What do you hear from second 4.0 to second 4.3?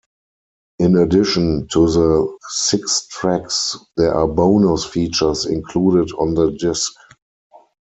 are